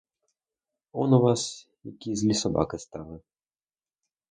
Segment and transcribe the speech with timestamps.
[1.03, 1.43] Он у вас
[1.91, 3.21] які злі собаки стали!